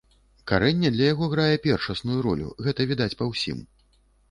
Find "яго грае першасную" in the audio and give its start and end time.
1.13-2.19